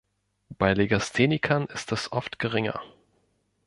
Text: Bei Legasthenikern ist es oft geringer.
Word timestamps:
Bei 0.57 0.73
Legasthenikern 0.73 1.67
ist 1.67 1.91
es 1.91 2.11
oft 2.11 2.39
geringer. 2.39 2.81